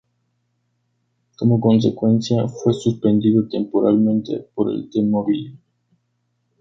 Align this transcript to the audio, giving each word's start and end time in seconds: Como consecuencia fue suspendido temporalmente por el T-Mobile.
Como 1.37 1.59
consecuencia 1.61 2.47
fue 2.47 2.73
suspendido 2.73 3.47
temporalmente 3.47 4.39
por 4.55 4.71
el 4.73 4.89
T-Mobile. 4.89 5.59